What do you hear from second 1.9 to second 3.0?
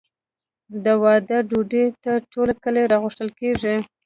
ته ټول کلی